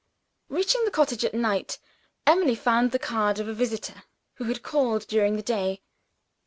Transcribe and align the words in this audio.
Reaching 0.49 0.83
the 0.83 0.89
cottage 0.89 1.23
at 1.23 1.35
night, 1.35 1.77
Emily 2.25 2.55
found 2.55 2.89
the 2.89 2.97
card 2.97 3.37
of 3.37 3.47
a 3.47 3.53
visitor 3.53 4.01
who 4.37 4.45
had 4.45 4.63
called 4.63 5.05
during 5.05 5.35
the 5.35 5.43
day. 5.43 5.83